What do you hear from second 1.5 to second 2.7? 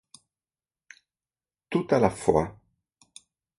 Tout à la fois!